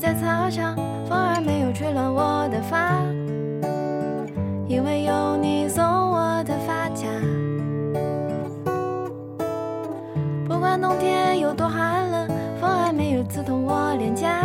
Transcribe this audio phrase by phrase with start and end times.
[0.00, 0.74] 在操场，
[1.06, 3.02] 风儿没有吹乱我的发，
[4.66, 7.06] 因为有你送我的发夹。
[10.48, 12.26] 不管冬天有多寒冷，
[12.58, 14.40] 风儿没有刺痛我脸颊，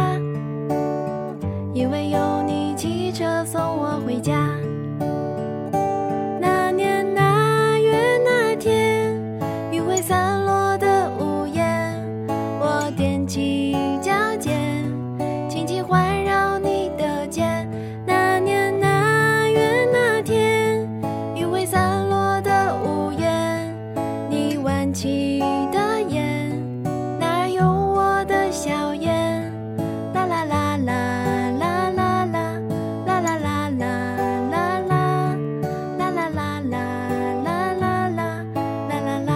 [1.73, 4.49] 因为有你骑车送我回家。
[24.95, 25.41] 起
[25.73, 26.49] 的眼，
[27.20, 29.44] 哪有我的笑颜？
[30.13, 32.62] 啦啦啦啦啦啦啦啦
[33.05, 33.76] 啦啦啦
[34.50, 35.36] 啦啦。
[36.00, 36.80] 啦啦啦啦
[37.44, 38.23] 啦啦啦
[38.88, 39.31] 啦啦啦。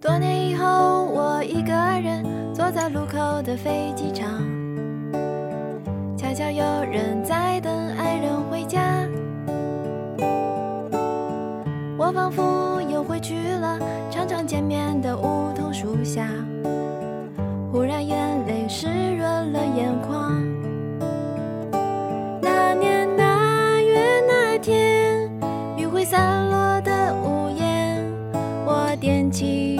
[0.00, 0.35] 多年，
[2.66, 4.28] 坐在路口的飞机场，
[6.16, 9.06] 恰巧有人在等爱人回家。
[11.96, 13.78] 我仿佛又回去了，
[14.10, 16.26] 常常见面的梧桐树下，
[17.70, 20.36] 忽然眼泪湿润了眼眶。
[22.42, 25.30] 那年那月那天，
[25.76, 28.04] 余晖散落的屋檐，
[28.66, 29.75] 我踮起。